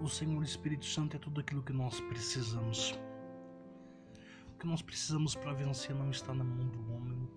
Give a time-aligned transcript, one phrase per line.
[0.00, 2.98] o Senhor Espírito Santo é tudo aquilo que nós precisamos.
[4.54, 7.28] O que nós precisamos para vencer não está na mão do homem.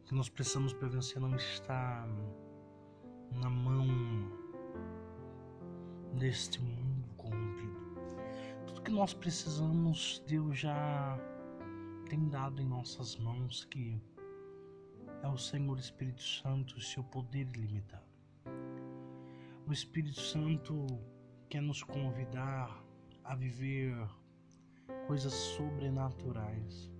[0.00, 2.06] O que nós precisamos para vencer não está
[3.32, 3.86] na mão
[6.18, 7.78] deste mundo corrompido.
[8.66, 11.18] Tudo que nós precisamos, Deus já
[12.08, 14.00] tem dado em nossas mãos, que
[15.22, 18.08] é o Senhor Espírito Santo, seu poder ilimitado.
[19.66, 20.98] O Espírito Santo
[21.48, 22.84] quer nos convidar
[23.24, 23.96] a viver
[25.06, 26.90] coisas sobrenaturais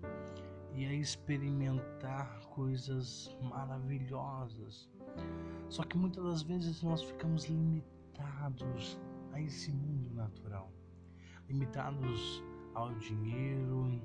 [0.75, 4.89] e a experimentar coisas maravilhosas.
[5.69, 8.99] Só que muitas das vezes nós ficamos limitados
[9.33, 10.73] a esse mundo natural,
[11.47, 12.43] limitados
[12.75, 14.01] ao dinheiro,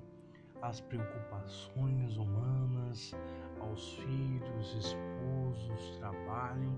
[0.61, 3.15] às preocupações humanas,
[3.61, 6.77] aos filhos, esposos, trabalho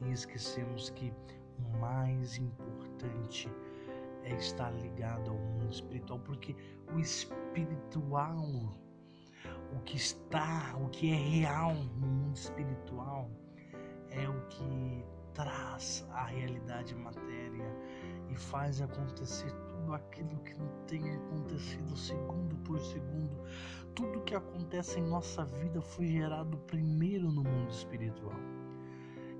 [0.00, 1.12] e esquecemos que
[1.80, 3.50] mais importante
[4.24, 6.56] é estar ligado ao mundo espiritual, porque
[6.94, 8.38] o espiritual,
[9.72, 13.30] o que está, o que é real no mundo espiritual,
[14.10, 17.76] é o que traz a realidade matéria
[18.30, 23.36] e faz acontecer tudo aquilo que não tem acontecido segundo por segundo.
[23.94, 28.38] Tudo que acontece em nossa vida foi gerado primeiro no mundo espiritual.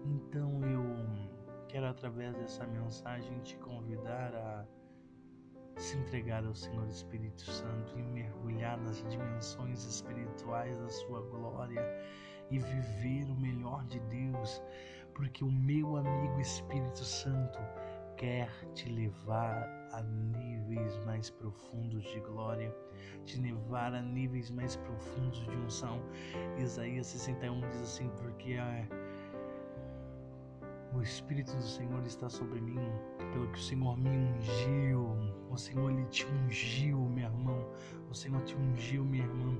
[0.04, 0.82] Então eu
[1.94, 4.66] através dessa mensagem te convidar a
[5.76, 11.82] se entregar ao Senhor Espírito Santo e mergulhar nas dimensões espirituais da sua glória
[12.50, 14.62] e viver o melhor de Deus,
[15.14, 17.58] porque o meu amigo Espírito Santo
[18.16, 22.74] quer te levar a níveis mais profundos de glória,
[23.24, 26.00] te levar a níveis mais profundos de unção.
[26.58, 28.88] Isaías 61 diz assim: porque é
[30.94, 32.78] o Espírito do Senhor está sobre mim,
[33.32, 35.16] pelo que o Senhor me ungiu.
[35.50, 37.68] O Senhor ele te ungiu, meu irmão.
[38.10, 39.58] O Senhor te ungiu, minha irmã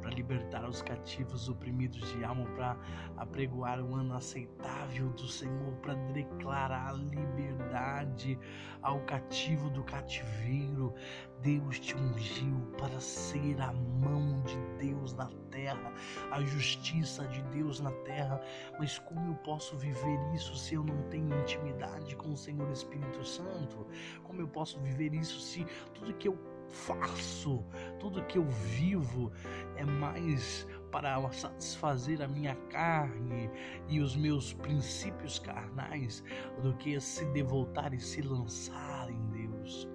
[0.00, 2.76] para libertar os cativos oprimidos de alma, para
[3.16, 8.38] apregoar o ano aceitável do Senhor, para declarar a liberdade
[8.82, 10.94] ao cativo do cativeiro.
[11.40, 15.92] Deus te ungiu para ser a mão de Deus na terra,
[16.30, 18.40] a justiça de Deus na terra.
[18.78, 23.24] Mas como eu posso viver isso se eu não tenho intimidade com o Senhor Espírito
[23.24, 23.86] Santo?
[24.22, 27.64] Como eu posso viver isso se tudo que eu faço,
[27.98, 29.32] tudo que eu vivo
[29.76, 33.50] é mais para satisfazer a minha carne
[33.88, 36.22] e os meus princípios carnais
[36.62, 39.88] do que se devotar e se lançar em Deus.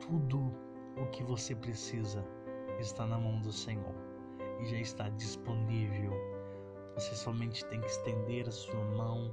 [0.00, 0.54] Tudo
[0.96, 2.24] o que você precisa
[2.78, 3.94] está na mão do Senhor
[4.60, 6.12] e já está disponível.
[6.94, 9.30] Você somente tem que estender a sua mão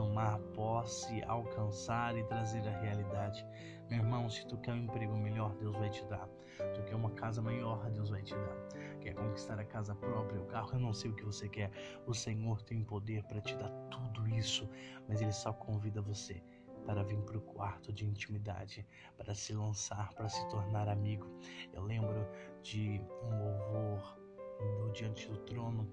[0.00, 3.46] tomar posse, alcançar e trazer a realidade.
[3.90, 6.26] Meu irmão, se tu quer um emprego melhor, Deus vai te dar.
[6.74, 8.56] Tu quer uma casa maior, Deus vai te dar.
[9.02, 11.70] Quer conquistar a casa própria, o carro, eu não sei o que você quer.
[12.06, 14.66] O Senhor tem poder para te dar tudo isso,
[15.06, 16.42] mas Ele só convida você
[16.86, 18.86] para vir para o quarto de intimidade,
[19.18, 21.28] para se lançar, para se tornar amigo.
[21.74, 22.26] Eu lembro
[22.62, 24.18] de um louvor
[24.58, 25.86] do Diante do Trono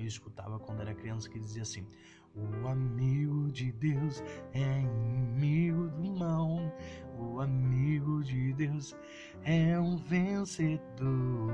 [0.00, 1.86] que eu escutava quando era criança que dizia assim:
[2.34, 4.22] O amigo de Deus
[4.52, 6.58] é inimigo do mal,
[7.18, 8.96] o amigo de Deus
[9.44, 11.52] é um vencedor.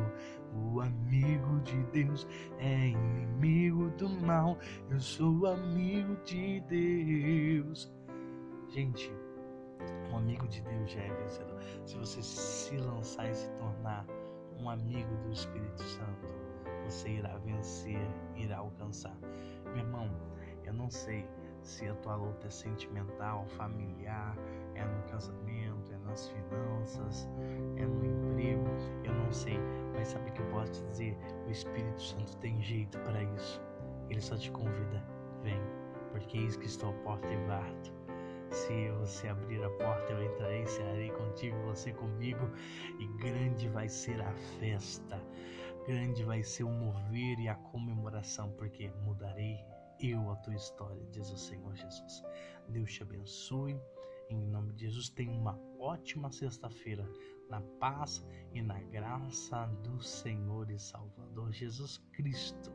[0.55, 2.27] O amigo de Deus
[2.59, 4.57] é inimigo do mal,
[4.89, 7.93] eu sou amigo de Deus.
[8.71, 9.13] Gente,
[10.11, 11.61] um amigo de Deus já é vencedor.
[11.85, 14.07] Se você se lançar e se tornar
[14.61, 16.35] um amigo do Espírito Santo,
[16.85, 19.17] você irá vencer, irá alcançar.
[19.65, 20.11] Meu irmão,
[20.65, 21.27] eu não sei
[21.63, 24.37] se a tua luta é sentimental, familiar,
[24.75, 27.29] é no casamento, é nas finanças,
[27.77, 28.67] é no emprego,
[29.05, 29.59] eu não sei,
[29.95, 31.19] mas sabe o que eu posso te dizer?
[31.47, 33.61] O Espírito Santo tem jeito para isso.
[34.09, 35.03] Ele só te convida,
[35.43, 35.61] vem,
[36.13, 38.06] porque eis que estou à porta e bato.
[38.51, 42.51] Se você abrir a porta, eu entrarei, serei contigo, você comigo,
[42.99, 45.21] e grande vai ser a festa.
[45.87, 49.59] Grande vai ser o mover e a comemoração, porque mudarei
[50.01, 52.23] eu a tua história, diz o Senhor Jesus.
[52.69, 53.81] Deus te abençoe.
[54.29, 57.09] Em nome de Jesus, tenha uma ótima sexta-feira
[57.49, 62.73] na paz e na graça do Senhor e Salvador Jesus Cristo.